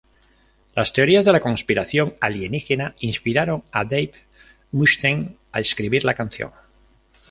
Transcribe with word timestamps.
Las 0.75 0.93
teorías 0.93 1.25
de 1.25 1.31
la 1.31 1.41
conspiración 1.41 2.15
alienígena 2.21 2.95
inspiraron 3.01 3.63
a 3.71 3.83
Dave 3.83 4.13
Mustaine 4.71 5.35
a 5.51 5.59
escribir 5.59 6.05
la 6.05 6.15
canción. 6.15 6.49